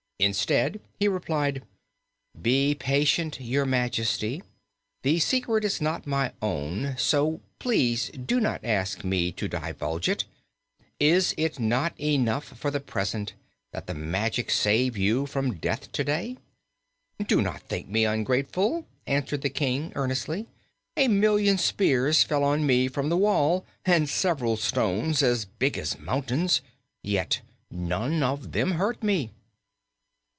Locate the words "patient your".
2.75-3.65